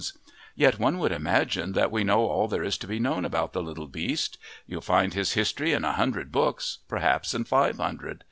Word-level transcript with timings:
Yet 0.55 0.79
one 0.79 0.97
would 0.97 1.11
imagine 1.11 1.73
that 1.73 1.91
we 1.91 2.03
know 2.03 2.21
all 2.21 2.47
there 2.47 2.63
is 2.63 2.75
to 2.79 2.87
be 2.87 2.97
known 2.97 3.23
about 3.23 3.53
the 3.53 3.61
little 3.61 3.85
beast; 3.85 4.39
you'll 4.65 4.81
find 4.81 5.13
his 5.13 5.33
history 5.33 5.73
in 5.73 5.85
a 5.85 5.91
hundred 5.93 6.31
books 6.31 6.79
perhaps 6.89 7.35
in 7.35 7.43
five 7.43 7.77
hundred. 7.77 8.19